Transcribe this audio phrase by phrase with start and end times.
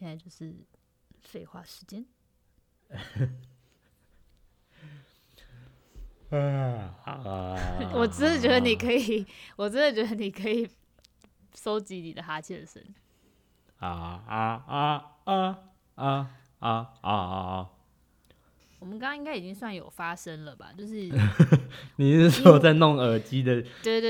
[0.00, 0.54] 现在就是
[1.20, 2.06] 废话时间。
[6.30, 6.88] 啊！
[7.92, 9.26] 我真的觉得你可以，
[9.56, 10.66] 我真的觉得你可以
[11.54, 12.82] 收集你的哈欠声。
[13.78, 15.58] 啊啊啊啊
[15.96, 16.30] 啊
[16.60, 17.70] 啊啊啊！
[18.78, 20.72] 我们刚刚应该已经算有发声了吧？
[20.72, 20.94] 就是
[21.96, 23.62] 你是说在弄耳机的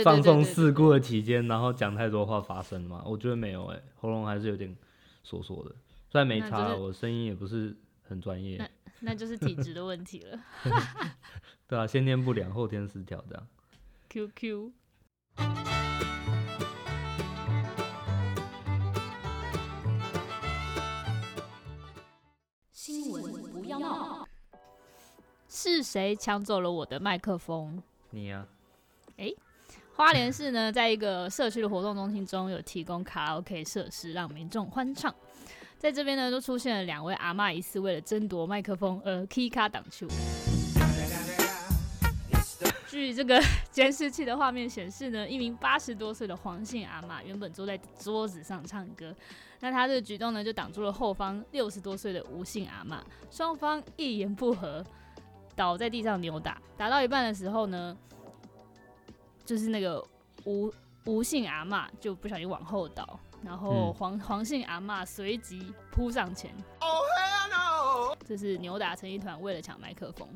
[0.05, 3.03] 放送事故的期间，然后讲太多话发声吗？
[3.05, 4.77] 我觉得没有诶、欸，喉咙还是有点
[5.23, 5.75] 锁锁的，
[6.11, 8.71] 虽然没差，就是、我声音也不是很专业。
[9.01, 10.39] 那就是体质的问题了。
[11.67, 13.49] 对啊，先天不良，后天失调这样。
[14.09, 14.73] QQ。
[22.73, 24.27] 新闻不要闹。
[25.49, 27.83] 是谁抢走了我的麦克风？
[28.11, 28.49] 你呀、啊。
[29.17, 29.37] 哎、欸，
[30.01, 35.15] 花莲市呢，在一个社区的活动中心中有提供卡拉 OK 设施，让民众欢唱。
[35.77, 40.07] 在这边呢，都出现了两位阿嬷，疑似为了争夺麦克风而 K 卡挡球。
[42.89, 43.39] 据这个
[43.71, 49.15] 监视器的画面显示呢，一名八十多岁的黄姓阿妈原本坐在桌子上唱歌，
[49.61, 54.83] 那她这个举动呢，就挡住了后方六十多岁的吴姓阿妈，双方一言不合，
[55.55, 57.95] 倒在地上扭打，打到一半的时候呢，
[59.51, 60.01] 就是那个
[60.45, 60.73] 吴
[61.07, 63.19] 吴姓阿嬷就不小心往后倒。
[63.43, 68.17] 然后黄、嗯、黄姓阿嬷随即扑上前，Oh hell no!
[68.25, 70.29] 这是扭打成一团，为了抢麦克风，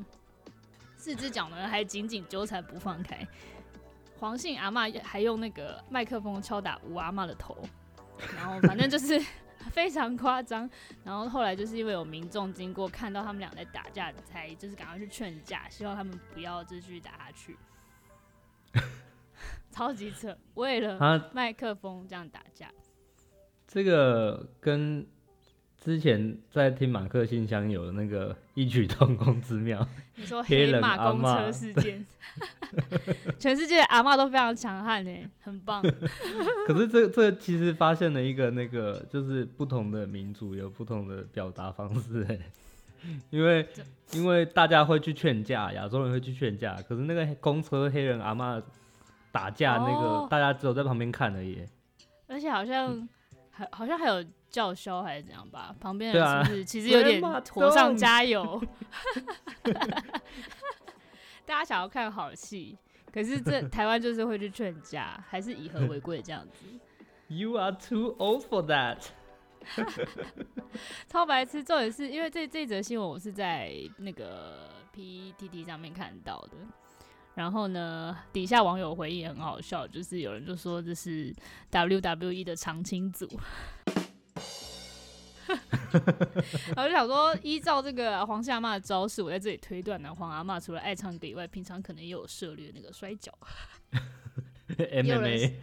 [0.97, 3.25] 四只脚呢还紧紧纠缠不放开。
[4.19, 7.55] 黄姓阿嬷还用那个麦克风敲打吴阿嬷的头，
[8.35, 9.17] 然后反正就是
[9.71, 10.69] 非常夸张。
[11.05, 17.55] 然后后来就是因为有民众经过看到他们俩在打架，才就是赶快去劝架，希望他们不要继续打下去。
[19.71, 22.69] 超级扯，为了麦克风这样打架。
[23.67, 25.05] 这个跟
[25.77, 29.85] 之前在听马克信箱有那个异曲同工之妙。
[30.15, 32.05] 你说黑马公车 事件，
[33.37, 35.11] 全世界的阿妈都非常强悍呢，
[35.41, 35.83] 很棒。
[36.65, 42.39] 可是这这其实发现了一个那个，就是不同的民族有不同的表达方式哎，
[43.29, 43.67] 因为
[44.13, 48.63] 因为大家会去劝架，亚洲人会去劝架，可是那个公车黑人阿嬷
[49.35, 51.63] 打架那个，哦、大家只有在旁边看而已。
[52.27, 52.93] 而且好像。
[52.95, 53.09] 嗯
[53.57, 55.73] 还好像还有叫嚣还是怎样吧？
[55.79, 57.21] 旁边人是不是 其实有点
[57.53, 58.61] 火上加油？
[61.47, 62.77] 大家想要看好戏，
[63.13, 66.65] 可是这台湾就是会去劝架，还是以和为贵这样子。
[67.29, 69.05] You are too old for that。
[71.07, 76.57] 超白痴，重点是因为这这则新闻我是在那个 PTT 上面看到的。
[77.35, 81.35] 然后呢，底下网友回应也很好笑，就是有人就说这是
[81.69, 83.29] WWE 的常青组，
[86.75, 93.31] 然后就想说，依照这个黄姓阿嬷的招式，我在这里推断呢，黄阿妈除了爱唱歌以外，平常可能也有涉猎那个摔跤。
[94.77, 95.53] MMA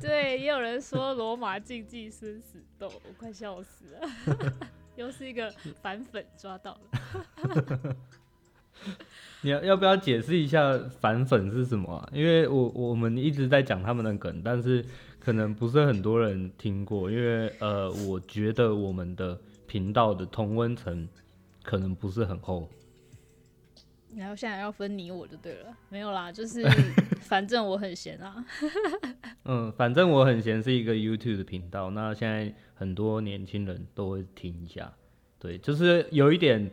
[0.00, 4.08] 对，也有人说罗马竞技生死斗，我快笑死了，
[4.96, 7.96] 又是一个反粉抓到了。
[9.42, 12.08] 你要要不要解释一下反粉是什么啊？
[12.12, 14.84] 因为我我们一直在讲他们的梗，但是
[15.18, 17.10] 可能不是很多人听过。
[17.10, 21.08] 因为呃，我觉得我们的频道的同温层
[21.62, 22.68] 可能不是很厚。
[24.14, 26.62] 然后现在要分你我就对了，没有啦，就是
[27.22, 28.44] 反正我很闲啊。
[29.44, 34.92] 嗯，反正我很闲是一个 YouTube 的频道，那现在很多年轻人都会听一下，
[35.38, 36.70] 对，就是有一点。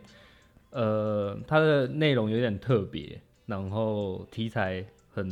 [0.78, 5.28] 呃，它的内容有点特别，然后题材很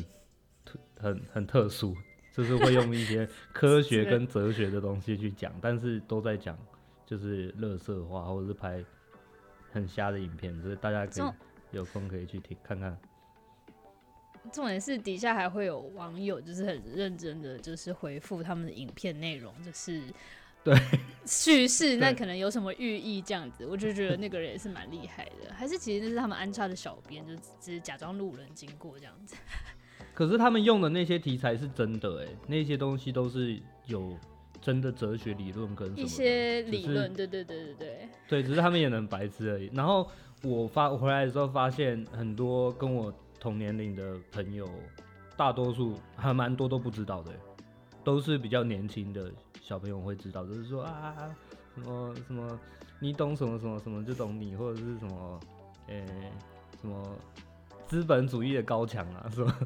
[0.65, 1.95] 特很很特殊，
[2.33, 6.57] 就是会用一些科学跟哲学的东西去讲，但是都在讲
[7.05, 8.83] 就是乐色话，或者是拍
[9.71, 12.97] 很瞎的影片，所以大家可以有空可以去听看看。
[14.51, 20.01] 重点是底下还会有网友就是很认真的就是回复他们的影片内容，就是。
[20.65, 20.75] 对，
[21.25, 25.53] 叙事 那可能有什么寓意这样子，我就觉得那个人也是蛮厉害的。
[25.53, 29.35] 还是其实那是他们安插的小编，就只是假装路人经过这样子。
[30.15, 34.17] 可是他们用的那些题材是真的哎，那些东西都是有
[34.59, 38.09] 真的哲学理论跟一些理论，对对对对对。
[38.27, 39.69] 对，只是他们也能白痴而已。
[39.71, 40.09] 然后
[40.41, 44.67] 我发我回来的时候发现，很多跟我同年龄的朋友，
[45.37, 47.31] 大多数还蛮多都不知道的，
[48.03, 49.31] 都是比较年轻的。
[49.67, 51.35] 小朋友会知道，就是说啊，
[51.73, 52.59] 什么什么，
[52.99, 55.39] 你懂什么什么什么就懂你，或者是什么，
[56.79, 57.17] 什么
[57.87, 59.59] 资本主义的高墙啊，是吧？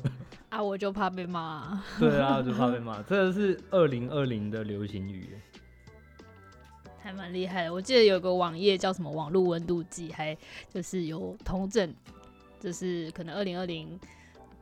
[0.48, 1.84] 啊，我就怕被骂。
[2.00, 3.02] 对啊，就怕被骂。
[3.04, 5.38] 这个是二零二零的流行语。
[7.02, 7.74] 还蛮厉害的。
[7.74, 10.34] 我记得有个网页叫什么“网络温度计”，还
[10.74, 11.94] 就是有统整，
[12.58, 14.00] 就是可能二零二零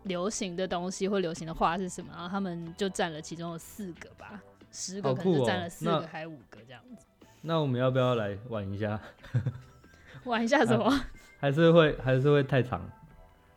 [0.04, 4.42] 流行的东西或流行的话是什么，然后他们就占了其中的四个吧，
[4.72, 7.06] 十个可能就占了四个还五个这样子。
[7.42, 9.00] 那我们要不要来玩一下？
[10.26, 10.86] 玩一下什么？
[10.86, 11.06] 啊、
[11.40, 12.90] 还是会还是会太长？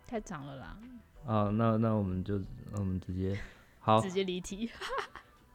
[0.07, 0.77] 太长了啦。
[1.27, 2.41] 啊，那那我们就
[2.73, 3.39] 我们直接
[3.81, 4.71] 好，直接离题。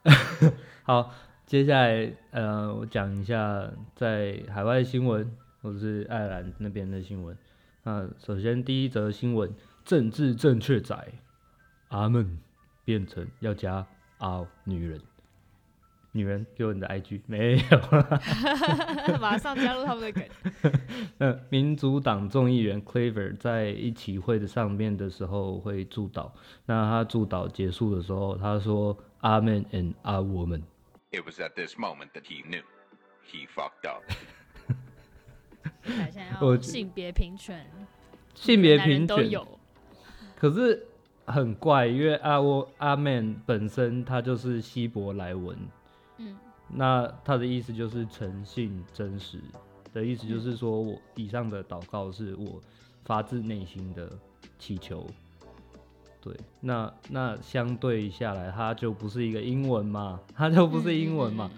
[0.84, 1.12] 好，
[1.46, 5.31] 接下来呃，我讲一下在海外新闻，
[5.62, 7.38] 或者是爱尔兰那边的新闻。
[7.84, 9.54] 那首先第一则新闻：
[9.84, 10.96] 政治正确仔
[11.90, 12.40] 阿门
[12.84, 13.86] 变成要加
[14.18, 15.00] 啊女人。
[16.15, 17.77] 女人给我你的 IG 没有
[19.19, 20.23] 马上加入他们的梗。
[21.19, 26.31] 呃，民主党众议员 Cleaver 在一起会的上面的时候会祝祷，
[26.65, 30.62] 那他祝祷结束的时候，他说阿 m e n and a woman。
[31.12, 32.63] It was at this moment that he knew
[33.29, 34.01] he fucked up。
[36.39, 37.65] 我性别平权，
[38.33, 39.45] 性别平权都有，
[40.39, 40.88] 可是
[41.25, 45.57] 很怪，因为阿沃阿 Man 本身他就是希伯来文。
[46.75, 49.39] 嗯，那他的意思就是诚信真实
[49.94, 52.62] 的意思，就是说我以上的祷告是我
[53.06, 54.12] 发自内心的
[54.60, 55.07] 祈求。
[56.22, 61.50] 对，那那相对下来，它就不是一个英文嘛，它就不是英文嘛。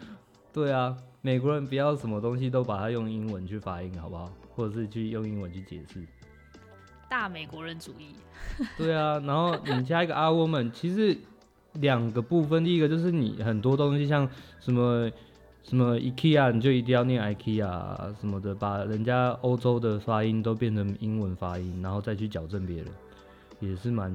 [0.53, 4.31] 对啊，美国人不要什么东西都把它用英文去发音，好不好？
[4.55, 6.05] 或者是去用英文去解释。
[7.09, 8.15] 大美国人主义。
[8.77, 11.17] 对啊，然后你加一个 a woman，其实。
[11.73, 14.29] 两个部分，第一个就是你很多东西像
[14.59, 15.11] 什么
[15.63, 22.87] 什么 IKEA，你就一定要念 IKEA 啊什么的，把人家欧洲的发音都变成英文发音，然后再去矫正别人，
[23.59, 24.13] 也是蛮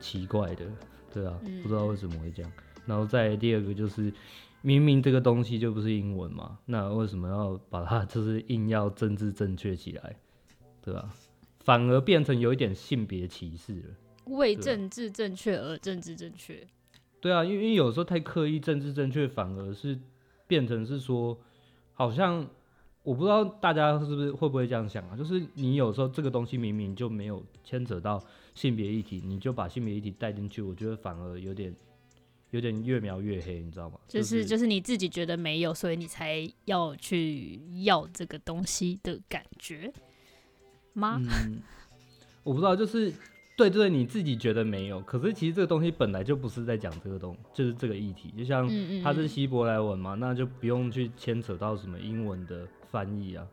[0.00, 0.64] 奇怪的，
[1.12, 2.52] 对啊，不知道为什么会这样。
[2.86, 4.12] 然后再第二个就是，
[4.60, 10.16] 明明这个东西就不是英文嘛，那为什么要把它就是硬要政治正确起来，
[10.80, 11.08] 对吧？
[11.60, 13.88] 反而变成有一点性别歧视了，
[14.26, 16.66] 为政治正确而政治正确。
[17.22, 19.96] 对啊，因为有时候太刻意政治正确，反而是
[20.48, 21.38] 变成是说，
[21.94, 22.44] 好像
[23.04, 25.16] 我不知道大家是不是会不会这样想啊？
[25.16, 28.20] 就是你有时候这个东西明明就没有牵扯到
[28.56, 31.72] 性别议题，你就把性别议题带进去，我觉得反而有点
[32.50, 34.00] 有点越描越黑，你知道吗？
[34.08, 39.92] 就是、就是、就是你自己觉得没有，所以你才要去要这个东西的感觉
[40.92, 41.22] 吗？
[41.22, 41.62] 嗯，
[42.42, 43.12] 我不知道，就是。
[43.70, 48.32] 对，对，你自己觉得没有，可是其实这个东西本来就不是在讲这个东，就是这个议题。
[48.36, 48.68] 就像
[49.02, 53.46] 它是希伯来文嘛，那就不用去牵扯到什么英文的翻译啊，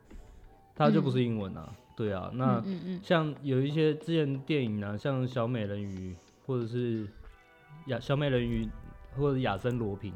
[0.75, 1.67] 它就不是英文啊。
[1.69, 2.63] 嗯、对啊，那
[3.03, 6.15] 像有一些之前电影啊，像小美人鱼
[6.45, 7.07] 或者是
[7.87, 8.67] 亚小美人鱼
[9.15, 10.13] 或者亚森罗平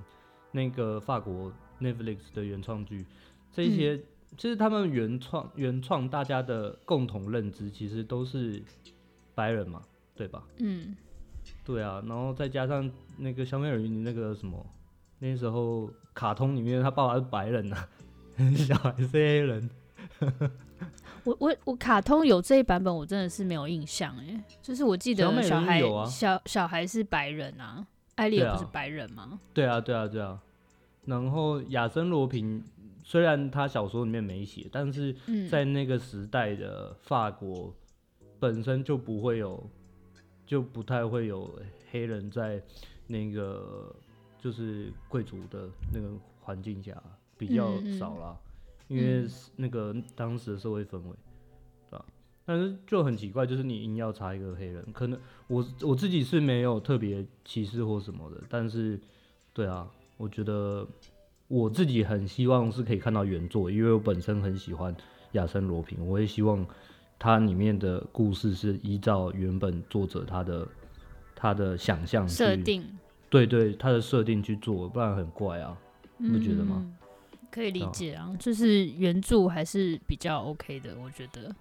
[0.52, 3.06] 那个法国 Netflix 的原创剧，
[3.52, 4.04] 这些、嗯、
[4.38, 8.64] 其实他们原创原创大家的共同认知其实都是。
[9.36, 9.82] 白人嘛，
[10.16, 10.44] 对吧？
[10.58, 10.96] 嗯，
[11.66, 14.66] 对啊，然后再加上那个小美人鱼，那个什么，
[15.20, 17.88] 那时候卡通里面他爸爸是白人呐、啊，
[18.56, 19.70] 小孩是黑人。
[21.24, 29.40] 我我我卡通有这一版本，我真的是没有印象哎，就是我记得小孩小，小孩是白人啊，艾丽也不是白人吗？
[29.54, 30.40] 对啊，对啊，对啊。
[31.06, 32.64] 然后亚森罗平
[33.04, 35.16] 虽然他小说里面没写，但是
[35.50, 37.74] 在那个时代的法国。
[38.44, 39.66] 本身就不会有，
[40.46, 41.50] 就不太会有
[41.90, 42.62] 黑人在
[43.08, 43.96] 那个
[44.38, 46.10] 就是贵族的那个
[46.42, 47.02] 环境下
[47.38, 48.38] 比较少啦，
[48.90, 51.16] 嗯嗯，因为那个当时的社会氛围，
[51.90, 52.06] 对吧？
[52.44, 59.00] 但是就很奇怪，就是你硬要查一个黑人，可能我我自己是没有特别歧视或什么的，但是
[59.54, 60.86] 对啊，我觉得
[61.48, 64.94] 我自己很希望是可以看到原作，因为我本身很喜欢
[65.32, 66.68] 亚森罗平，我也希望。
[67.24, 70.68] 它里面的故事是依照原本作者他的
[71.34, 72.84] 他的想象设定，
[73.30, 75.78] 对对，他的设定去做，不然很怪啊，
[76.18, 76.86] 你不觉得吗？
[76.86, 76.94] 嗯，
[77.50, 81.56] 可以理解啊，就是原著还是比较 OK 的，我觉得。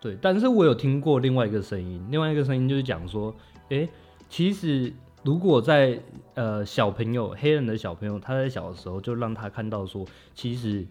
[0.00, 3.30] 对，但是我有听过另外一个声音，另外一个声音就是讲说，
[3.64, 3.88] 哎、欸，
[4.30, 4.90] 其实
[5.22, 6.00] 如果在
[6.32, 10.86] 呃小朋友黑人的小朋友他在小的时候就让他看到说，其实。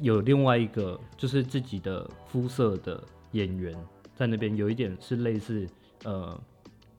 [0.00, 3.02] 有另外一个就是自己的肤色的
[3.32, 3.74] 演员
[4.14, 5.66] 在那边，有一点是类似
[6.04, 6.40] 呃，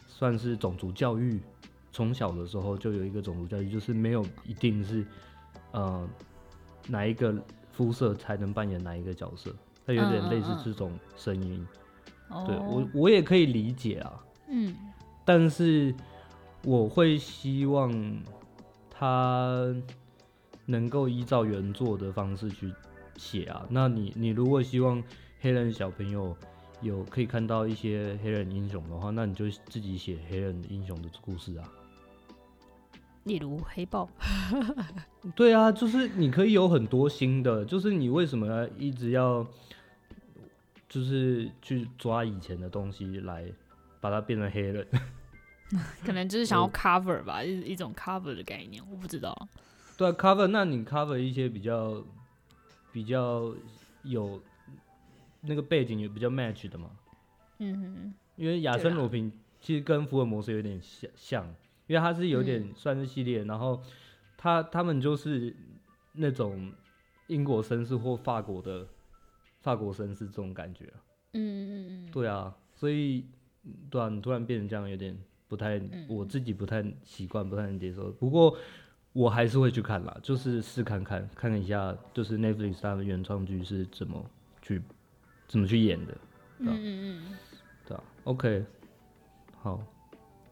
[0.08, 1.40] 算是种族教育。
[1.92, 5.06] 从小的时候就有一个种族教育，就是没有一定是
[5.72, 6.08] 呃
[6.88, 7.34] 哪一个
[7.72, 9.54] 肤色才能扮演哪一个角色，
[9.86, 11.68] 它有点类似这种声音。
[12.30, 12.48] Uh, uh, uh.
[12.48, 14.76] 对我我也可以理解啊，嗯，
[15.26, 15.94] 但是
[16.64, 17.92] 我会希望
[18.90, 19.76] 他。
[20.70, 22.72] 能够依照原作的方式去
[23.18, 23.66] 写啊。
[23.70, 25.04] 那你你如果希望
[25.42, 26.38] 黑人小朋友
[26.82, 31.68] 有可以看到一些黑人英雄的话，那你就自己写黑人英雄的故事啊。
[33.24, 34.08] 例如黑豹。
[35.36, 39.46] 对啊，就是你可以有很多新的，就是你为什么要一直要，
[40.88, 43.52] 就是去抓以前的东西来
[44.00, 44.88] 把它变成黑人？
[46.06, 49.36] 可能就是想要 cover 吧，一一种 cover 的概念，我不知道。
[50.00, 52.02] 对啊，cover，那你 cover 一些比较
[52.94, 53.54] 比较
[54.04, 54.42] 有
[55.42, 56.90] 那个背景也比较 match 的嘛？
[57.58, 58.14] 嗯哼。
[58.38, 59.30] 因为亚森罗平
[59.60, 61.56] 其实跟福尔摩斯有点像，像，
[61.88, 63.84] 因为他是有点算是系列，嗯、然后
[64.38, 65.54] 他他们就是
[66.14, 66.72] 那种
[67.28, 68.88] 英国绅士或法国的
[69.60, 70.86] 法国绅士这种感觉。
[71.34, 72.12] 嗯嗯嗯。
[72.12, 73.26] 对啊，所以
[73.90, 75.22] 对啊，你突然变成这样有点。
[75.50, 78.12] 不太，我自己不太习惯，不太能接受。
[78.12, 78.56] 不过
[79.14, 84.24] 我还是会去看啦，就是试看看，看一下，就是 Netflix 它的原创剧是怎么
[84.62, 84.82] 去
[85.48, 86.18] 怎么去演的。
[86.60, 87.38] 嗯嗯嗯。
[87.88, 88.66] 对啊，OK，
[89.62, 89.82] 好，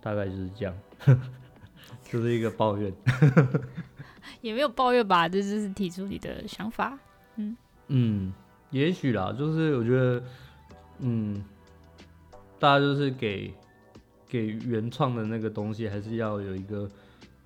[0.01, 0.77] 大概就是这样，
[2.03, 2.93] 就是一个抱怨。
[4.41, 6.97] 也没有抱怨吧，这就是提出你的想法。
[7.35, 7.55] 嗯
[7.87, 8.33] 嗯，
[8.71, 10.23] 也许啦，就是我觉得，
[10.99, 11.43] 嗯，
[12.59, 13.53] 大家就是给。
[14.29, 16.91] 给原创的那个东西，还是要有一个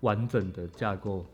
[0.01, 1.25] 完整的架构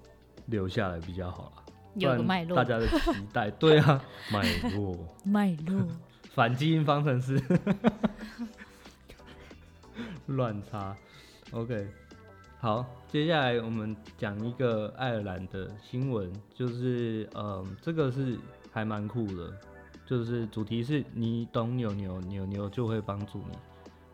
[0.46, 1.64] 留下来比较好啦。
[1.96, 4.44] 有个脉络，大家的期待，对啊， 脉
[4.76, 5.88] 络，脉络，
[6.36, 7.42] 反基因方程式，
[10.28, 10.96] 乱插。
[11.52, 11.88] OK，
[12.60, 18.38] 好，接下来我们讲一个爱尔兰的新闻，就是嗯，这个是
[18.72, 19.52] 还蛮酷的，
[20.06, 23.58] 就是主题是你懂牛牛，牛牛就会帮助你。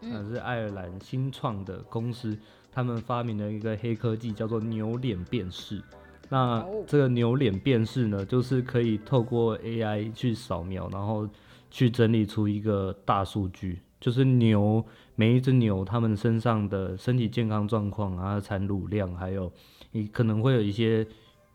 [0.10, 2.38] 那是爱尔兰新创的公司，
[2.73, 5.81] 他们发明了一个黑科技，叫做牛脸辨识。
[6.29, 11.29] 那这个牛脸辨识呢，就是可以透过 AI 去扫描，然后
[11.69, 14.83] 去整理出一个大数据，就是牛
[15.15, 19.51] 每一只牛它们身上的身体健康状况啊、产乳量，还有
[19.91, 21.05] 你可能会有一些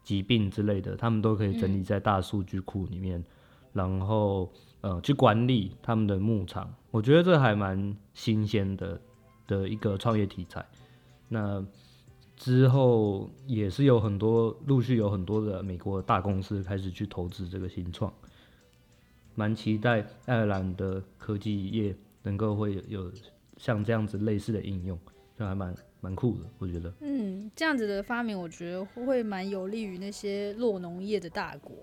[0.05, 3.25] 疾病之类的，他们都可以整理在大数据库里面，
[3.73, 4.51] 然后。
[4.81, 9.01] 呃，去管理他们的牧场，我觉得这还蛮新鲜的
[9.45, 10.65] 的一个创业题材。
[11.29, 11.65] 那
[12.37, 18.13] 之后也是有很多陆续有很多的美国大公司开始去投资这个新创，
[19.35, 23.13] 蛮期待爱尔兰的科技业能够会有，
[23.57, 24.99] 像这样子类似的应用，
[25.39, 26.93] 就还蛮蛮酷的，我觉得。
[27.01, 31.75] 嗯，这样子的发明，我觉得会蛮有利于那些弱农业的大国。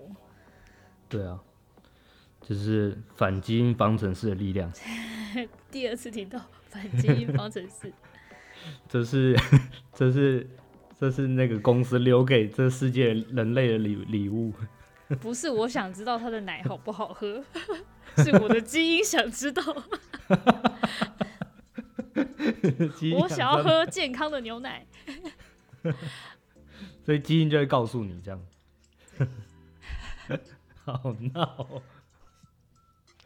[1.08, 1.42] 对啊。
[2.42, 4.72] 就是反基因方程式的力量。
[5.68, 7.92] 第二次听到反基因方程式。
[8.88, 9.36] 这是，
[9.92, 10.48] 这是，
[10.98, 14.52] 这是那个公司留给这世界人类的礼礼物。
[15.20, 17.44] 不是，我想知道它的奶好不好喝，
[18.18, 19.62] 是我的基因想知道。
[23.20, 24.86] 我想要喝健康的牛奶。
[27.04, 28.40] 所以基因就会告诉你这样。
[30.84, 31.82] 好闹。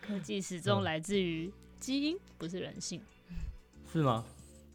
[0.03, 3.01] 科技始终来自于基因，不是人性，
[3.91, 4.25] 是吗？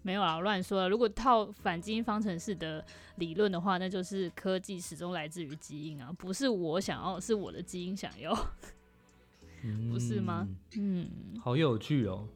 [0.05, 0.87] 没有啊，乱说了。
[0.87, 2.85] 如果套反基因方程式的
[3.15, 8.31] 理论的话，那就是科技始终来自于基因啊，不是我想要，是我的基因想要，
[9.63, 10.47] 嗯、 不是吗？
[10.77, 11.09] 嗯，
[11.41, 12.27] 好有趣哦！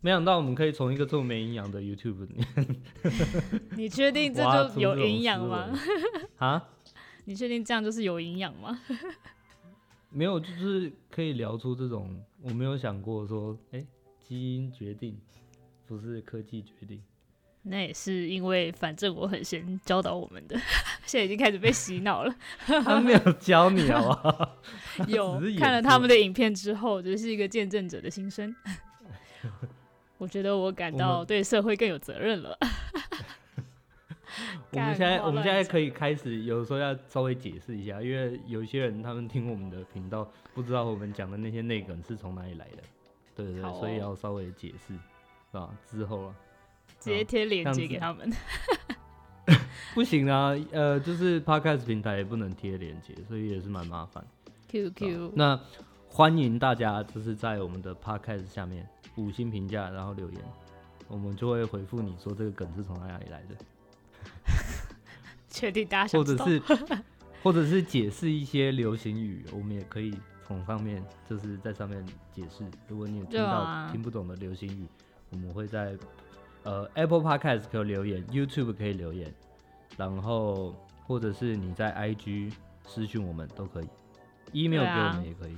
[0.00, 2.82] 没想到我们可以从一个这么没营养的 YouTube 里面，
[3.76, 5.78] 你确定这就有营养吗？
[6.38, 6.70] 啊？
[7.26, 8.80] 你确定这样就是有营养吗？
[10.08, 13.86] 没有，就是可以聊出这种，我没有想过说，哎、欸，
[14.22, 15.18] 基因决定，
[15.86, 17.02] 不是科技决定。
[17.68, 20.56] 那也是因为，反正我很先教导我们的，
[21.04, 22.32] 现在已经开始被洗脑了。
[22.84, 24.56] 他没有教你好不好？
[25.08, 28.54] 有看了他们的影片之后，就是一个见证者的心声。
[30.18, 32.56] 我觉得我感到对社会更有责任了。
[34.70, 42.82] 我们现在我们现在可以开始，有时候要稍微解释一下，因为有一些人他们听我们的频道，不知道我们讲的那些内梗是从哪里来的，
[43.34, 44.94] 对对对，所以要稍微解释，
[45.50, 45.70] 是吧？
[45.90, 46.34] 之后啊，
[47.00, 48.30] 直接贴链接给他们
[49.94, 54.24] 不行啊，呃，就是 Podcast 平台也不能贴链接，所以也是蛮麻烦。
[54.68, 55.58] QQ，那
[56.08, 60.40] 欢迎大家就是在我们的 Podcast 下面五星评价，然后留言，
[61.08, 63.56] 我们就会回复你说这个梗是从哪里来的。
[65.48, 66.62] 确定大家或者是，
[67.42, 70.12] 或者是解释一些流行语，我们也可以
[70.44, 72.64] 从上面就是在上面解释。
[72.88, 74.86] 如果你有听到、啊、听不懂的流行语，
[75.30, 75.96] 我们会在
[76.64, 79.32] 呃 Apple Podcast 可以留言，YouTube 可以留言，
[79.96, 80.74] 然后
[81.06, 82.52] 或者是你在 IG
[82.86, 83.88] 私讯我们都可以
[84.52, 85.56] ，email 给我们也可以。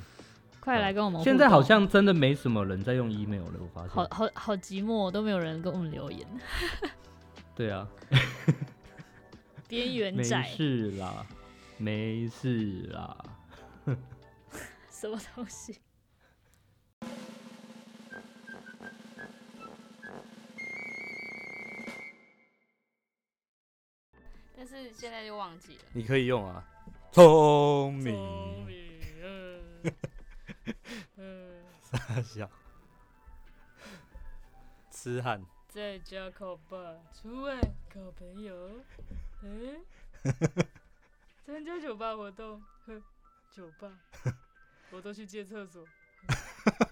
[0.60, 1.22] 快来跟我们。
[1.22, 3.90] 现在好像真的没什么人在用 email 了，我发现。
[3.90, 6.26] 好好好寂寞，都没有人跟我们留言。
[7.56, 7.88] 对啊。
[9.68, 10.36] 边缘仔。
[10.38, 11.26] 没事啦，
[11.78, 13.16] 没事啦。
[14.90, 15.78] 什么东西？
[24.68, 25.80] 是现在就忘记了。
[25.94, 26.62] 你可以用啊，
[27.10, 28.14] 聪明。
[28.14, 29.00] 聪明。
[31.16, 31.64] 嗯。
[31.80, 32.50] 傻笑。
[34.90, 35.42] 痴汉。
[35.68, 36.76] 在家靠爸，
[37.14, 37.58] 出外
[37.88, 38.54] 靠朋友。
[39.42, 39.82] 嗯。
[41.46, 43.00] 参加酒吧活动，呵，
[43.50, 43.90] 酒吧，
[44.92, 45.86] 我都去借厕所。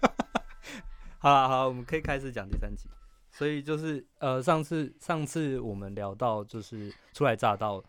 [1.19, 2.89] 好了，好，我们可以开始讲第三集。
[3.37, 7.83] 所以就是呃，上次上次我们聊到就是初来乍到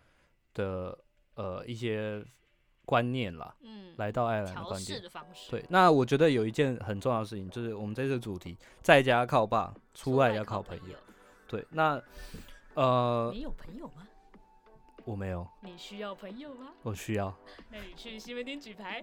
[0.52, 0.98] 的
[1.36, 2.22] 呃一些
[2.84, 5.02] 观念啦，嗯，来到爱尔兰的观念。
[5.48, 10.94] 对，那我觉得有一件很重要的事情，就是我们这次主题在家靠爸，出外要靠朋友。
[11.46, 11.98] 对，那
[12.74, 14.06] 呃，你有朋友吗？
[15.06, 15.48] 我没有。
[15.62, 16.74] 你需要朋友吗？
[16.82, 17.34] 我需要。
[17.72, 19.02] 那你去西门町举牌。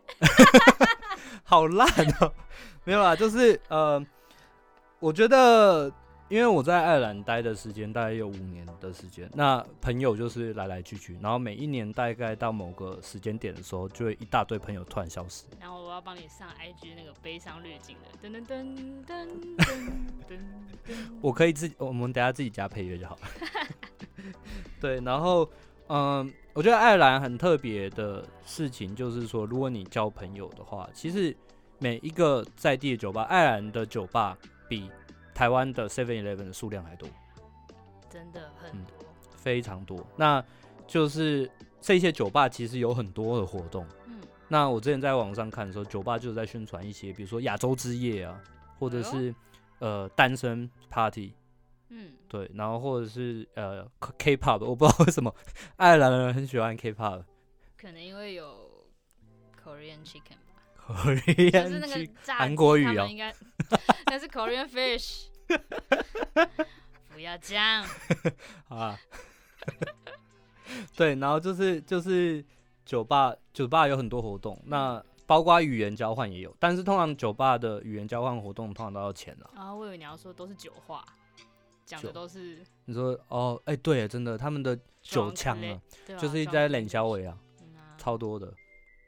[1.44, 1.88] 好烂
[2.22, 2.32] 哦！
[2.86, 4.06] 没有啦，就是呃，
[5.00, 5.92] 我觉得。
[6.28, 15.46] 因为我在爱尔兰待的时间大概有五年的时间，那朋友就是来来去去，然后每一年大概到某个时间点的时候，就会一大堆朋友突然消失。
[15.60, 19.28] 然后我要帮你上 IG 那个悲伤滤镜的，噔噔噔噔
[19.58, 19.78] 噔
[20.28, 20.38] 噔
[20.88, 20.96] 噔。
[21.22, 23.22] 我可以自己，我们等下自己加配乐就好了。
[24.82, 25.48] 对，然后
[25.90, 31.38] 嗯，我觉得爱尔兰很特别的事情就是说，如果你交朋友的话，其实
[31.78, 34.36] 每一个在地的酒吧，爱尔兰的酒吧
[34.68, 34.90] 比。
[35.36, 37.08] 台湾的 Seven Eleven 的数量还多，
[38.10, 40.04] 真的很多，嗯，非常多。
[40.16, 40.44] 那
[40.88, 41.48] 就是
[41.82, 43.86] 这些酒吧其实有很多的活动。
[44.06, 48.42] 嗯，那我之前在网上看的时候，酒吧就是在宣传一些，比如说亚洲之夜啊，
[48.80, 49.36] 或者是、哎、
[49.80, 51.34] 呃单身 party。
[51.90, 55.34] 嗯，对，然后或者是呃 K-pop，我不知道为什么
[55.78, 57.24] 爱尔兰人很喜欢 K-pop，
[57.78, 58.86] 可能因为有
[59.64, 60.38] Korean chicken。
[60.48, 63.32] 吧，Korean 就是那个韩国语啊，应该
[64.08, 65.28] 那是 Korean fish。
[67.14, 67.86] 不要这样，
[68.68, 69.00] 好啊。
[70.98, 72.44] 对，然后就是就是
[72.84, 79.50] 酒吧，酒吧有很多活动，那包括语言交换也有，但是通常酒吧的语言交换活动通常都要钱了。
[79.56, 81.06] 啊，我以为你要说都是酒话，
[81.86, 82.60] 讲的都是。
[82.86, 85.82] 你说哦，哎、欸，对，真的，他们的酒腔啊，
[86.18, 87.38] 就是一直在冷小伟啊，
[87.98, 88.54] 超多的，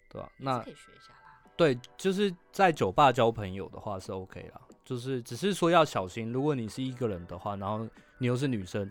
[0.09, 0.31] 对吧？
[0.37, 1.13] 那可以学一下。
[1.57, 7.85] 对，就是在酒吧交朋友的话是 OK 啦，就是只是说要小心，如果你是一个人的话，然后
[8.19, 8.89] 你又是女生，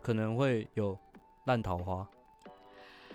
[0.00, 0.98] 可能会有
[1.44, 2.08] 烂桃花，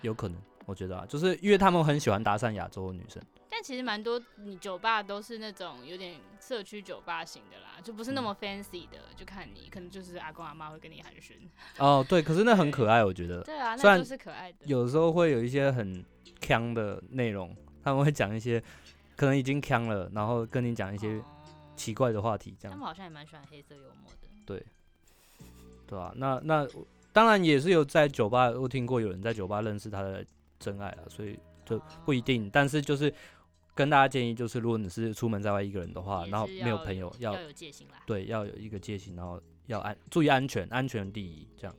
[0.02, 3.20] 有可能，我觉得啊，就是因为他们很喜欢搭讪亚洲的女生。
[3.48, 11.32] 但其实蛮多你酒吧都是那种有点社区酒吧型的啦，就不是那么 fancy 的，嗯、就看你可能就是阿公阿妈会跟你寒暄。
[11.78, 13.42] 哦，对，可是那很可爱，我觉得。
[13.42, 14.58] 对啊，那就是可爱的。
[14.66, 16.04] 有时候会有一些很
[16.40, 18.62] 腔的内容，他们会讲一些。
[19.16, 21.22] 可能已经腔了，然后跟你讲一些
[21.80, 22.72] 奇怪的话题，这样。
[22.72, 24.28] 他们好像也蛮喜欢黑色幽默的。
[24.44, 24.62] 对，
[25.86, 26.12] 对吧、啊？
[26.16, 26.68] 那那
[27.10, 30.22] 当然也是有在酒吧，我听过有人在酒吧认识他的
[30.58, 32.50] 真爱了，所以就不一定。
[32.50, 33.12] 但是就是
[33.74, 37.94] 跟大家建议，就是如果你是出门在外一个人的话，然后没有朋友，要，要有戒心啦。
[38.04, 41.74] 对，要有一个戒心，然后要安注意安全，安全第一，这样。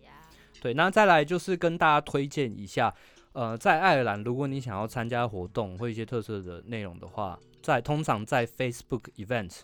[0.59, 2.93] 对，那再来就是跟大家推荐一下。
[3.33, 9.61] 呃，在爱尔兰，如果你想要参加活动或一些特色的内容的话，在通常在 Facebook Event，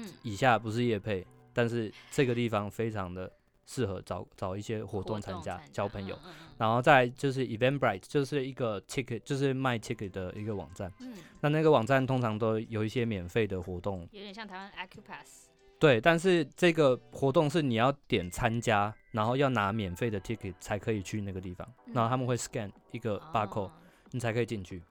[0.00, 3.30] 嗯，以下不是夜配，但是这个地方非常的
[3.66, 6.16] 适合找找一些活动参加，交朋友。
[6.24, 10.92] 嗯嗯、然后再就是 Eventbrite，就是一个 ticket，就是卖 ticket 的一个网站。
[11.00, 15.46] 嗯，那那个网站通常都有一些免费的活动，有点像台湾 Accupass。
[15.78, 23.72] 对，但是这个活动是你要点参加，然后要拿免费的 ticket 才可以去那个地方，嗯、然后他们会 scan 一个 barcode，、哦、
[24.10, 24.82] 你才可以进去。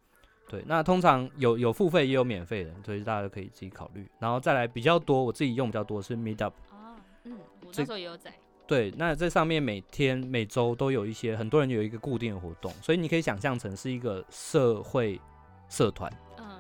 [0.50, 4.06] 对，那通常有有付费也有免费的，所以大家都可以自己考虑。
[4.20, 6.52] 然后再来比较多，我自己用比较多是 Meetup。
[6.72, 8.34] 哦，嗯，我那时候也有在。
[8.68, 15.22] 对，那这上面每天每周都有一些很多人有一个固定的活动，所以你可以想象成是一个社会
[15.70, 16.12] 社团。
[16.38, 16.60] 嗯，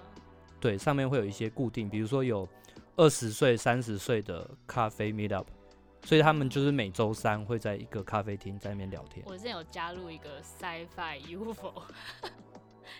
[0.59, 2.47] 对，上面会有一些固定，比如说有。
[2.97, 5.47] 二十岁、三十岁的咖啡 meet up，
[6.03, 9.25] 所以他们就是每周三会在一个咖啡厅在那边聊天。
[9.25, 11.81] 我之前有加入一个 Sci-Fi UFO，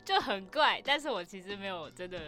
[0.05, 2.19] 就很怪，但是我其实没有真的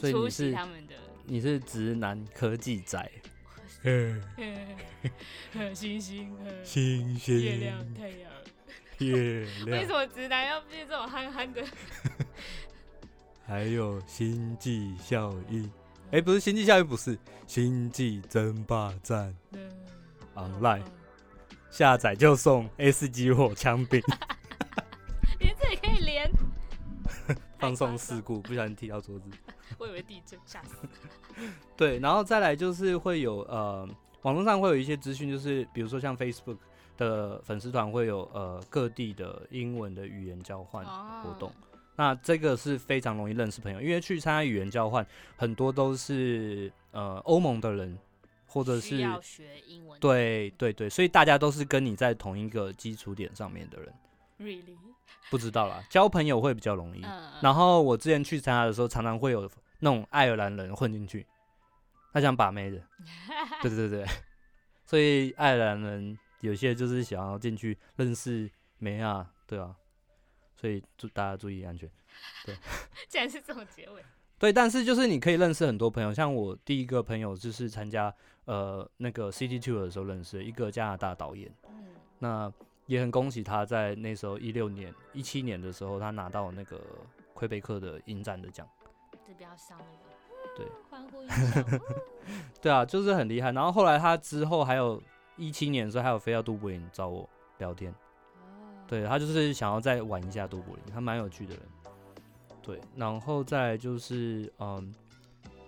[0.00, 0.94] 出席他们的。
[1.24, 3.10] 你是直男科技宅？
[3.82, 8.30] 星星、星星、星星、月亮、太阳。
[8.98, 9.78] 月亮。
[9.78, 11.62] 为什么直男要变这种憨憨的？
[13.46, 15.64] 还有星际效应，
[16.06, 17.16] 哎、欸，不是星际效应，不是
[17.46, 19.32] 星际争霸战。
[19.52, 19.70] 嗯
[20.34, 20.82] ，online
[21.70, 24.02] 下载就送 S 级火枪兵。
[27.66, 29.30] 放送事故，不小心踢到桌子。
[29.78, 30.76] 我以为地震，吓死。
[31.76, 33.88] 对，然后再来就是会有呃，
[34.22, 36.58] 网络上会有一些资讯，就是比如说像 Facebook
[36.96, 40.84] 的粉丝团会有呃各地的英文的语言交换
[41.22, 41.48] 活动。
[41.48, 41.52] 哦
[41.98, 47.98] 那这个是非常容易认识朋友，因为去参加语言交换，很多都是呃欧盟的人，
[48.44, 49.98] 或者是要学英文。
[49.98, 53.90] 对对对，所以大家都是跟你在同一个基础点上面的人。
[54.38, 54.76] Really？
[55.30, 57.04] 不知道啦，交朋友会比较容易。
[57.40, 61.26] 然后我之前去参加的时候，常常会有那种爱尔兰人混进去，
[62.12, 62.80] 他想把妹的。
[63.62, 64.06] 对 对对，
[64.84, 69.74] 所以爱尔兰人有些就是想要进去认识妹啊，对啊。
[70.58, 71.90] 所以祝大家注意安全。
[72.44, 72.56] 对，
[73.08, 74.02] 竟然是这种结尾。
[74.38, 78.12] 对，但是就是你可以认识很多朋友，像我第一个朋友就是参加
[78.44, 81.52] 呃那个 City Tour 的时候认识的一个加拿大导演。
[81.68, 81.86] 嗯。
[82.18, 82.52] 那
[82.86, 86.80] 也很恭喜他在那时候一六年、一七年的时候，他拿到那个
[87.34, 88.66] 魁北克的影展的奖。
[89.26, 90.06] 这比较伤那个。
[90.56, 90.66] 对。
[92.60, 93.52] 对啊，就是很厉害。
[93.52, 95.02] 然后后来他之后还有
[95.36, 97.94] 一七年的时候，还有飞到都柏林找我聊天。
[98.86, 101.62] 对，他就是想要再玩一下都柏林，他蛮有趣的人。
[102.62, 104.92] 对，然后再就是，嗯，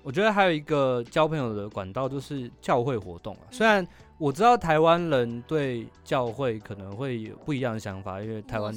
[0.08, 3.44] 我觉得还有一个交朋友的管道就是教会活动啊。
[3.50, 8.72] 虽然我知道台湾人对教会可能会有不一样的想法，因为台湾，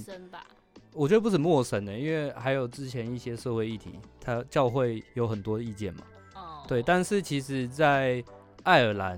[0.91, 6.01] 我觉得不止陌生的，因为还有之前一些社会议题，他教会有很多意见嘛。
[6.67, 8.21] 对，但是其实，在
[8.63, 9.17] 爱尔兰，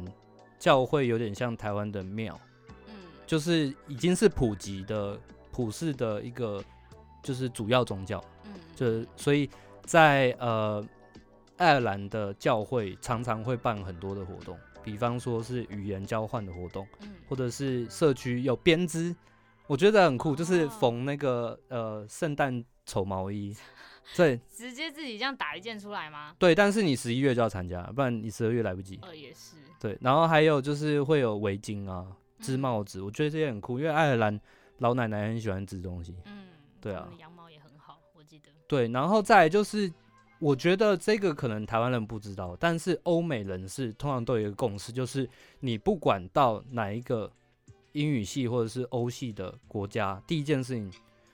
[0.59, 2.39] 教会有点像台湾的庙。
[2.89, 2.93] 嗯
[3.25, 5.19] 就是已经是普及的、
[5.51, 6.63] 普世的一个，
[7.23, 8.23] 就是主要宗教。
[8.45, 9.49] 嗯，就所以
[9.81, 10.85] 在呃
[11.57, 19.15] 爱尔兰的教会常常会办很多的活动，比方说是语言交换的活动，嗯，或者是社区有编织，
[19.67, 23.55] 我觉得很酷，就是缝那个呃圣诞丑毛衣，
[24.15, 26.35] 对， 直接自己这样打一件出来吗？
[26.39, 28.99] 对，但是你十一月就要参加，不然你十二月来不及。
[29.01, 29.55] 呃，也是。
[29.79, 32.07] 对，然后还有就是会有围巾啊。
[32.39, 34.37] 织帽子，我觉得这些很酷，因为爱尔兰
[34.79, 36.13] 老奶奶很喜欢织东西。
[36.25, 36.47] 嗯，
[36.81, 38.49] 对啊，羊毛也很好，我记得。
[38.67, 39.89] 对，然后再来就是，
[40.43, 45.27] 我觉得这个可能台湾人不知道，但是欧美人士通常都有一个共识，就是
[45.61, 47.31] 你不管到哪一个
[47.93, 50.91] 英语系或者是欧系的国家，第一件事情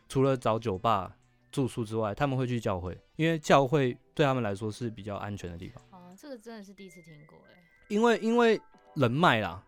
[0.08, 1.12] 除了找酒吧
[1.52, 5.84] 住宿之外，他们会去教会，因为教会对他们来说是比较安全的地方。
[5.90, 7.58] 哦，这个真的是第一次听过哎。
[7.88, 8.62] 因为因为
[8.94, 9.64] 人脉啦。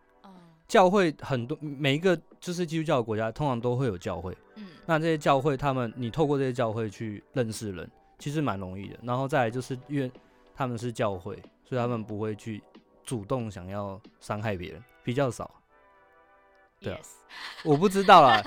[0.68, 4.34] 教会很多，每一个就是基督教的国家，通常都会有教会。
[4.54, 7.90] 嗯，那这些教会，他们你透过这些教会去认识人，
[8.22, 8.96] 其实蛮容易的。
[9.02, 10.08] 然后再来就是因为
[10.54, 12.62] 他们是教会，所以他们不会去
[13.02, 15.50] 主动想要伤害别人，比较少。
[16.78, 17.08] 对啊，Yes.
[17.64, 18.40] 我不知道啦，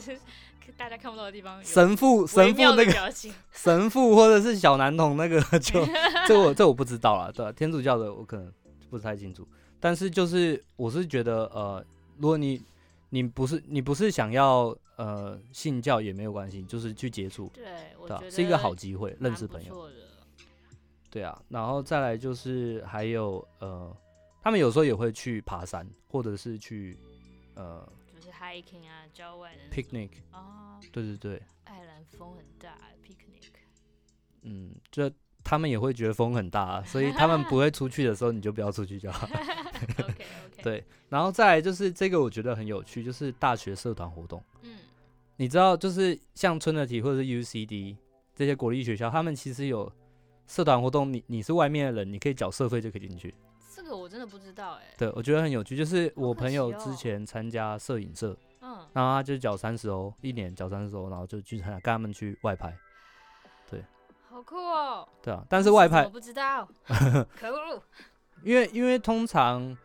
[0.78, 1.62] 大家看不到的地方。
[1.62, 3.12] 神父，神父那个
[3.52, 5.92] 神父或者是小男童那个就， 就
[6.26, 7.30] 这我这我不知道啦。
[7.30, 8.50] 对啊，天主教的我可能
[8.88, 9.46] 不太清楚。
[9.78, 11.84] 但是就是，我是觉得，呃，
[12.16, 12.62] 如果你
[13.14, 19.90] 你不是你不是想要呃信教也没有关系，就是去接触，对，我觉得是一个好机会，认识朋友。
[21.10, 23.94] 对啊，然后再来就是还有呃，
[24.40, 26.96] 他们有时候也会去爬山，或者是去
[27.54, 31.42] 呃，就是 hiking 啊，郊外的 picnic 啊，对对对。
[31.64, 33.52] 爱尔兰风很大，picnic。
[34.40, 35.12] 嗯，这。
[35.44, 39.26] 他们也会觉得风很大，啊， 所以他们不会出去的时候，你就不要出去就好。
[39.28, 40.24] okay, okay.
[40.62, 44.42] 对，然后再来就是这个，我觉得很有趣，就是大学社团活动。
[44.62, 44.76] 嗯，
[45.36, 47.96] 你知道，就是像 Trinity 或者是 UCD
[48.34, 49.90] 这些国立学校，他们其实有
[50.46, 53.34] 社团活动，你你是外面的人，你可以缴社费就可以进去。
[53.74, 54.94] 这个我真的不知道哎。
[54.96, 62.76] 对，我觉得很有趣，就是我朋友之前参加摄影社，嗯，然后他就缴三十欧一年，缴三十欧，然后就去参加，跟他们去外拍。
[64.42, 65.08] 好酷哦！
[65.22, 66.68] 对啊，但是外派我不知道，
[67.38, 67.80] 可恶。
[68.42, 69.76] 因为因为通常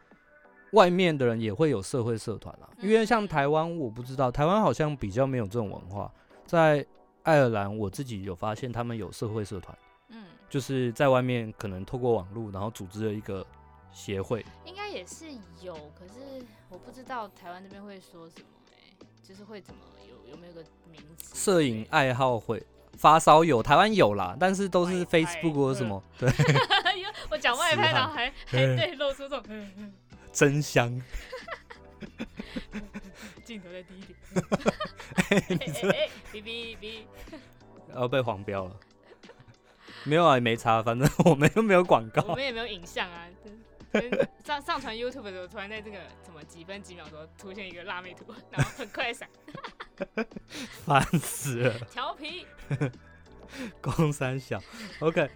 [0.71, 6.11] 外面的人也会有社会社团啦，因为像台湾我不知道，台湾好像比较没有这种文化。
[6.47, 6.83] 在
[7.21, 9.77] 爱尔兰，我自己有发现他们有社会社团，
[10.09, 13.45] 嗯，就是在外面可能透过网络，然后组织了一个
[13.91, 14.43] 协会。
[14.65, 15.25] 应该也是
[15.61, 21.35] 有，可是我不知道台湾这边会说什么哎，就是会怎么有有没有个名字？
[21.35, 22.65] 摄影爱好会。
[22.95, 26.29] 发烧友，台湾有啦，但是都是 Facebook 或什么， 对。
[27.29, 29.43] 我讲外拍，然后还还对露出这种
[30.31, 31.01] 真香。
[33.43, 34.17] 镜头再低一点。
[35.29, 35.37] 哎
[35.91, 37.01] 哎哔哔哔，
[37.95, 38.71] 要被黄标了。
[40.03, 43.25] 没有啊，也没差，反正我们又没有广告，我们也没有影像啊。
[44.43, 49.27] 上上传 YouTube 的时候，突然在这个什么几分几秒钟出现一个辣妹图，然后很快闪，
[50.85, 51.73] 烦死了。
[51.91, 52.45] 调皮，
[53.81, 54.61] 公三小
[54.99, 55.29] ，OK。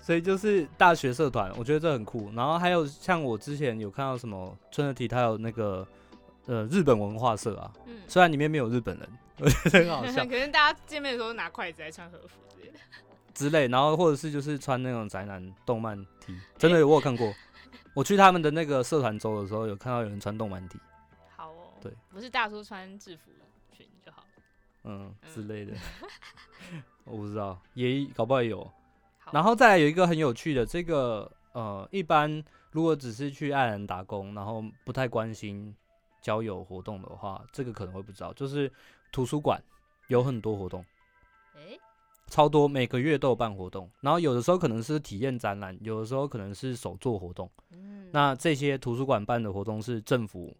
[0.00, 2.28] 所以就是大学社团，我觉得这很酷。
[2.34, 5.86] 然后还有像我之前有看到什么春日体，他有那个
[6.46, 10.24] 呃日本文化社啊，嗯，虽然里面没有日本人，我觉得很好笑。
[10.24, 12.78] 可能大家见面的时候拿筷子来穿和服之类的，
[13.32, 13.68] 之类。
[13.68, 17.32] 然后或者是就是穿那种宅男动漫 T，真的有我有看过。
[17.94, 20.78] 我去他们的那个社团周的时候，有看到有人穿动漫 T。
[21.36, 23.30] 好哦，对，不是大叔穿制服
[23.70, 24.24] 裙就好，
[24.84, 25.74] 嗯之类的，
[27.04, 28.70] 我不知道，也搞不好有。
[29.30, 35.74] 然后再来有一个很有趣的，这个呃，一般如果只是去爱尔兰打工，然后不太关心
[36.20, 38.70] 交友活动的话，这个可能会不知道，就是
[39.10, 39.62] 图书馆
[40.08, 40.86] 有很多活动，诶，
[42.32, 50.56] 超多，每个月都有办活动，然后有的时候可能是体验展览，有的时候可能是手作活动，嗯，那这些图书馆办的活动是政府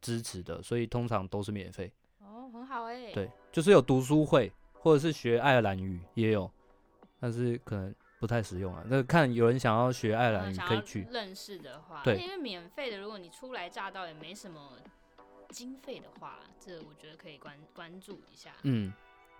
[0.00, 6.48] 支持的，所以通常都是免费，哦，很好哎，对，就是有读书会或者是学爱尔兰语也有，
[7.18, 7.92] 但是可能。
[8.18, 14.72] 不太实用啊，那看有人想要学爱尔兰语可以去认识的话，对，因为免费的，如果你初来乍到也没什么
[15.50, 18.52] 经费的话，这我觉得可以关关注一下。
[18.62, 18.90] 嗯，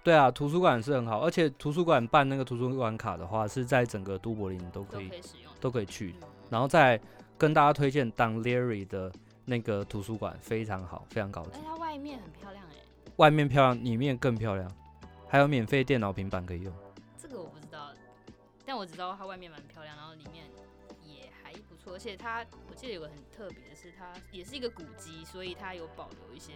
[0.07, 6.15] 对啊，图书馆是很好，而且图书馆办那个图书馆卡的话，是在整个都柏林都可以，都可以使用，都可以去。
[6.23, 7.01] 嗯、然后再
[7.37, 9.13] 跟大家推荐 Dun Laoghaire 的
[9.45, 11.59] 那个图书馆，非常好，非常高级。
[11.67, 12.77] 它外面很漂亮哎，
[13.17, 14.71] 外面漂亮，里面更漂亮，
[15.27, 16.73] 还有免费电脑平板可以用。
[17.21, 17.91] 这个我不知道
[18.65, 20.45] 但我只知道它外面蛮漂亮，然后里面
[21.05, 26.53] 也还不错，而且它我记得有个很特别的是，它也是一个古迹，所以它有保留一些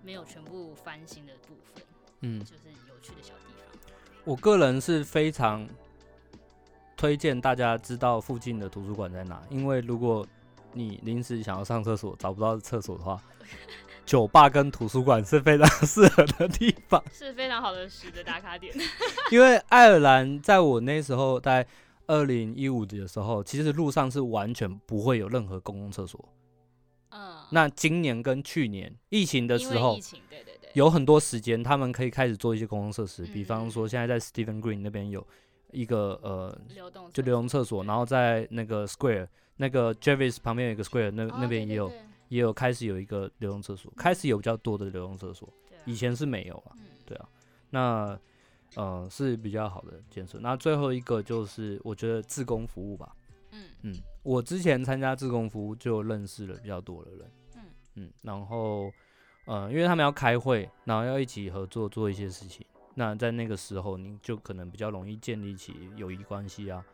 [0.00, 1.82] 没有全部翻新的部分，
[2.26, 3.78] 嗯，就是有趣的小地方。
[4.24, 5.66] 我个人是非常
[6.96, 10.26] 推荐大家知道附近的图书馆在哪，因为如果
[10.72, 13.20] 你临时想要上厕所找不到厕所的话。
[14.04, 18.72] 酒吧跟图书馆是非常 适合的地方，是非常好的时的打卡点。
[19.32, 21.66] 因为爱尔兰在我那时候在
[22.06, 26.24] 二零一五的时候，其实路上是完全不会有任何公共厕所。
[27.10, 29.96] 嗯，那今年跟去年疫情的时候，
[30.30, 30.45] 对对对，
[30.76, 35.26] 有很多时间他们可以开始做一些公共设施，比方说现在在 Stephen Green 那边有
[35.72, 41.90] 一个呃流动，就流动厕所，然后在那个 Square 那个 Jervis 旁边有一个 Square，那那边也有。
[42.28, 45.48] 也有开始有一个流动厕所，开始有比较多的流动厕所，
[45.84, 46.72] 以前是没有了，
[47.04, 47.28] 对啊，
[47.70, 48.18] 那
[48.74, 50.36] 呃是比较好的建设。
[50.40, 53.14] 那最后一个就是我觉得自工服务吧，
[53.52, 53.68] 嗯。
[53.82, 57.62] 嗯，我之前参加自工服务就认识了比较多的人，嗯。
[57.94, 58.90] 嗯，然后
[59.46, 66.84] 呃因为他们要开会，然后要一起合作做一些事情，那在那个时候你就可能比较容易建立起友谊关系啊，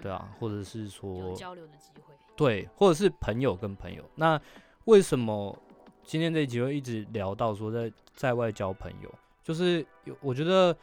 [0.00, 2.14] 对啊，或者是说有交流的机会。
[2.34, 4.02] 对，或者是朋友跟朋友。
[4.14, 4.40] 那
[4.86, 5.56] 为什么
[6.02, 9.14] 今天这一集会一直聊到说在在外交朋友？
[9.42, 10.76] 就是有，我觉得，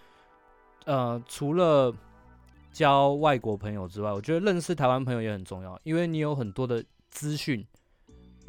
[0.86, 1.94] 呃，除了
[2.72, 7.66] 交外国朋友之外，我觉得认识台湾朋友也很重要，因为你有很多的资讯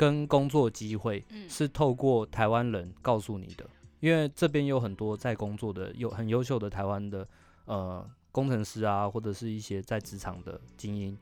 [0.01, 3.69] 跟工作机会是透过台湾人告诉你的。
[4.01, 7.29] 因为这边有很多在工作的有很优秀的台湾的
[7.67, 11.19] 呃工程师啊，或者是一些在职场的精英。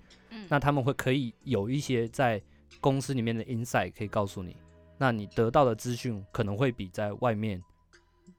[0.49, 2.41] 那他们会可以有一些在
[2.81, 4.57] 公司里面的 insight 可以告诉你，
[4.97, 7.61] 那你得到的资讯可能会比在外面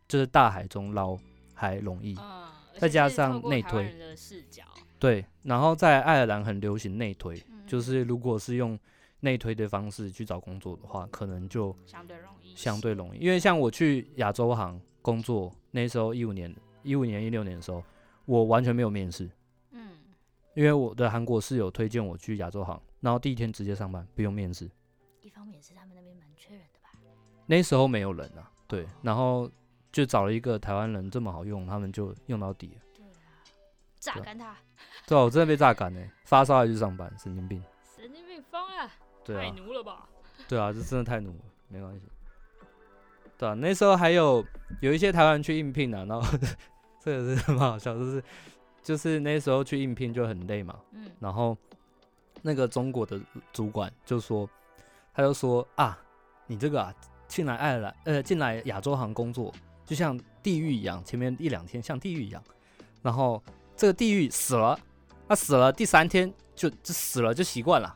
[0.07, 1.17] 就是大海中捞
[1.53, 2.17] 还容易。
[2.77, 3.93] 再加上内推，
[4.97, 8.79] 对，然后在爱尔兰很流行内推，就是如果是用
[9.19, 13.19] 内推的方式去找工作的话，可能就相对容易，相对容易。
[13.19, 17.83] 因为像我去亚洲行工作那时候，一五年、一五年、一六年的时候，
[18.25, 19.29] 我完全没有面试。
[20.55, 24.69] 因为我的韩国室友推荐我去亚洲行，然后第一天直接上班，不用面试。
[25.21, 26.89] 一方面是他们那边蛮缺人的吧？
[27.45, 29.49] 那时候没有人啊，对，然后
[29.91, 32.81] 就找了一个台湾人这么好用，他们就用到底了。
[32.93, 33.39] 对啊，
[33.99, 34.57] 榨干他。
[35.07, 37.63] 对啊，我真的被榨干呢，发烧还去上班，神经病。
[37.95, 38.91] 神经病疯啊！
[39.33, 40.09] 对啊，太奴了吧？
[40.47, 42.01] 对啊，这真的太奴了，没关系。
[43.37, 44.45] 对啊，那时候还有
[44.81, 46.37] 有一些台湾人去应聘啊，然后
[47.03, 48.23] 这个是很好笑，就是。
[48.81, 51.55] 就是那时候去应聘就很累嘛，嗯，然后
[52.41, 53.19] 那个中国的
[53.51, 54.49] 主管就说，
[55.13, 55.99] 他就说啊，
[56.47, 56.91] 你这个啊
[57.27, 59.53] 进来爱尔兰，呃，进来亚洲行工作
[59.85, 62.41] 就像地狱一样，前面一两天像地狱一样，
[63.03, 63.43] 然后
[63.75, 64.79] 这个地狱死了，
[65.27, 67.95] 他死了第三天就就死了就习惯了，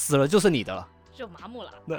[0.00, 1.98] 死了就是你的了，就麻木了，对，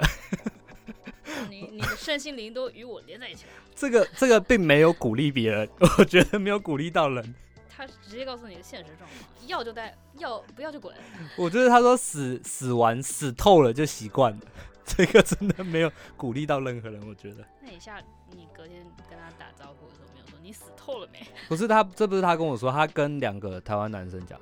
[1.48, 3.52] 你你的身心灵都与我连在一起了。
[3.76, 7.34] 这个这个并没有鼓励别人， 我觉得没有鼓励到人。
[7.68, 10.92] 他直接告诉你的现实状况，要就带，要不要就滚。
[11.38, 14.40] 我觉得他说死死完死透了就习惯了，
[14.84, 17.00] 这个真的没有鼓励到任何人。
[17.08, 17.44] 我觉得。
[17.62, 21.24] 那一下你隔天跟他打招呼的时候没有说你死透了没？
[21.48, 24.38] 不是他，这不是他跟我说，他跟两个台湾男生讲，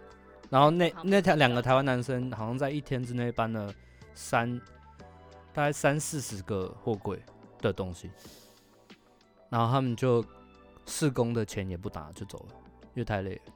[0.50, 3.72] 然后那那台两个台湾男生好像在一天之内搬了
[4.14, 4.58] 三
[5.52, 7.22] 大概三四十个货柜
[7.60, 8.10] 的东西，
[9.48, 10.24] 然后他们就
[10.86, 12.54] 试工的钱也不打就走了。
[12.94, 13.52] 因为太累了。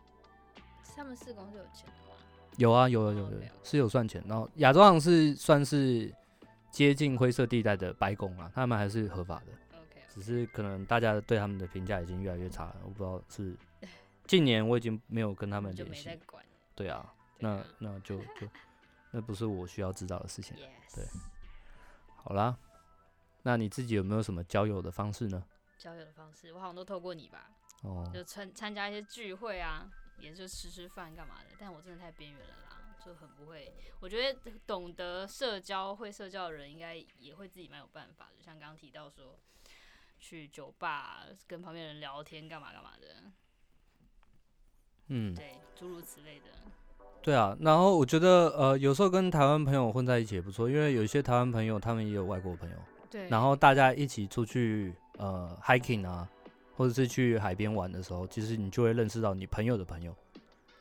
[0.94, 2.16] 他们试工是有钱的吗？
[2.56, 4.22] 有啊，有啊，有有，有，是有算钱。
[4.28, 6.14] 然后亚洲行是算是
[6.70, 9.46] 接近灰色地带的白工啊，他们还是合法的。
[10.14, 12.76] 只是可能大家对他们的评价已经越来越差了。
[12.84, 13.56] 我不知道是
[14.28, 16.08] 近年我已经没有跟他们联系。
[16.74, 18.48] 对啊，那那就就
[19.12, 20.56] 那不是我需要知道的事情。
[20.56, 21.06] 对，
[22.16, 22.58] 好啦，
[23.42, 25.44] 那你自己有没有什么交友的方式呢？
[25.78, 27.50] 交友的方式，我好像都透过你吧。
[27.82, 31.50] 哦，就参参加一些聚会啊，也就吃吃饭干嘛的。
[31.58, 33.72] 但我真的太边缘了啦，就很不会。
[34.00, 38.42] 我觉得懂得社交、会社交的人，应该也会自己蛮有办法的。
[38.42, 39.38] 像刚刚提到说，
[40.18, 43.30] 去酒吧跟旁边人聊天干嘛干嘛的。
[45.08, 46.44] 嗯，对，诸如此类的。
[47.22, 52.76] 对啊，然后我觉得呃，有时候跟台湾朋友混在一起也不错，因为有一些台湾朋友他们也有外国朋友。
[53.10, 53.28] 对。
[53.28, 56.28] 然后大家一起出去呃 hiking 啊。
[56.76, 60.12] 或者是去海边玩的时候，其实你就会认识到你朋友的朋友，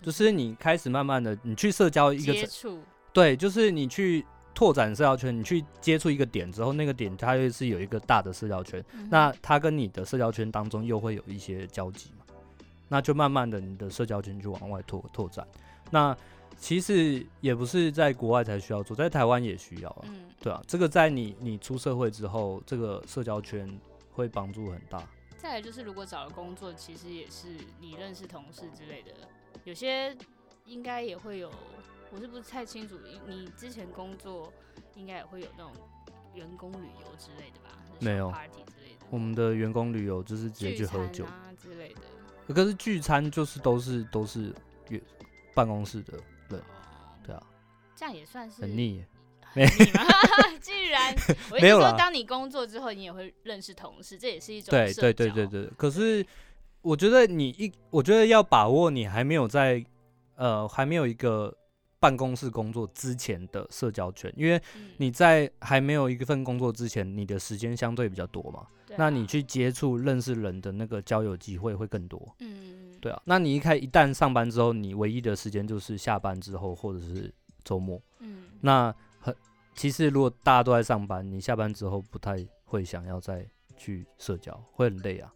[0.01, 2.79] 就是你开始慢慢的，你去社交一个接触，
[3.13, 12.25] 对，就是你去拓展社交圈，你去接触一个点之后，那个点它又是有一个大的社交圈，嗯、那它跟你的社交圈当中又会有一些交集嘛，
[12.87, 15.47] 那就慢慢的你的社交圈就往外拓拓展。
[15.91, 16.15] 那
[16.57, 23.67] 其实也不是在国外才需要做，在台湾也需要啊，嗯、对啊，这个在你你出社会之后，这个社交圈
[24.11, 25.03] 会帮助很大。
[25.37, 27.47] 再来就是，如果找了工作，其实也是
[27.81, 29.11] 你认识同事之类的，
[29.65, 30.15] 有些
[30.65, 31.51] 应该也会有，
[32.11, 32.97] 我是不是太清楚？
[33.27, 34.53] 你之前工作
[34.95, 35.73] 应该也会有那种
[36.33, 37.77] 员工旅游之类的吧？
[37.99, 39.05] 没有，party 之类的。
[39.09, 42.01] 我们的员工旅游就是直接去喝酒啊之类的。
[42.47, 44.53] 可是聚餐就是都是都是
[44.89, 45.01] 约
[45.53, 46.13] 办公室的
[46.49, 46.61] 人，
[47.25, 47.43] 对啊，
[47.95, 49.03] 这样也算是很腻。
[49.55, 49.67] 没，
[50.59, 51.15] 既然
[51.51, 55.69] 我没有说，当你工作之后，你也会认识同事，这也是一种对对对对对。
[55.77, 56.25] 可是
[56.81, 59.85] 我觉得你一，我觉得要把握你还没有在
[60.35, 61.55] 呃还没有一个
[62.03, 64.61] 办公室工作之前的社交圈，因为
[64.97, 68.67] 你在还没有一份工作之前，你的时间相对比较多嘛。
[68.97, 72.35] 那你去接触认识人的那个交友机会会更多。
[72.39, 73.21] 嗯，对啊。
[73.23, 78.01] 那你一开一旦上班之后，你唯一的时间就是下班之后或者是周末。
[78.19, 79.33] 嗯，那很。
[79.73, 85.33] 其实，如果大家都在上班，你下班之后不太会想要再去社交，会很累啊。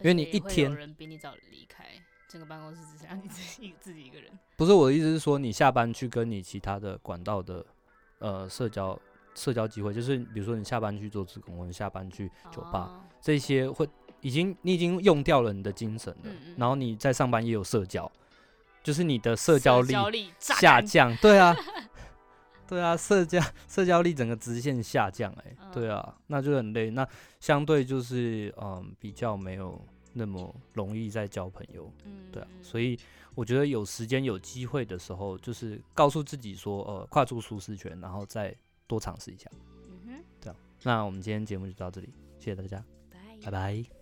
[0.00, 1.86] 因为你一天有人比你早离开，
[2.32, 4.30] 整个办公室只剩下你自己 自己一个人。
[4.56, 7.62] 不是我的意思是说，你下班去跟你其他的管道的
[8.20, 8.98] 呃社交
[9.34, 13.86] 社交机会，就是比如说你下班去做职工，或者下班去酒吧，哦、这些会
[14.22, 16.20] 已经你已经用掉了你的精神了。
[16.24, 18.10] 嗯嗯，然后你在上班也有社交，
[18.82, 21.14] 就是你的社交力下降。
[21.18, 21.54] 对啊。
[22.64, 26.88] 对啊，社交社交力整个直线下降，哎，对啊，那就很累。
[26.88, 27.06] 那
[27.38, 29.78] 相对就是嗯，比较没有
[30.12, 31.92] 那么容易再交朋友，
[32.30, 32.48] 对啊。
[32.60, 32.98] 所以
[33.34, 38.54] 我觉得有时间有机会的时候，就是告诉自己说，呃，跨出舒适圈，然后再
[38.86, 39.50] 多尝试一下。
[39.88, 40.56] 嗯哼，对啊。
[40.82, 42.84] 那我们今天节目就到这里，谢谢大家，
[43.44, 44.01] 拜拜。